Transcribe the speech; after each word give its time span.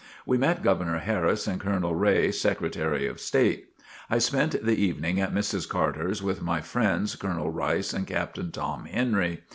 We 0.25 0.35
met 0.35 0.63
Governor 0.63 0.97
Harris 0.97 1.45
and 1.45 1.59
Colonel 1.61 1.93
Ray, 1.93 2.31
Secretary 2.31 3.05
of 3.05 3.19
State. 3.21 3.67
I 4.09 4.17
spent 4.17 4.65
the 4.65 4.73
evening 4.75 5.21
at 5.21 5.31
Mrs. 5.31 5.69
Carter's 5.69 6.23
with 6.23 6.41
my 6.41 6.59
friends, 6.59 7.15
Colonel 7.15 7.51
Rice 7.51 7.93
and 7.93 8.07
Captain 8.07 8.49
Tom 8.49 8.85
Henry. 8.85 9.41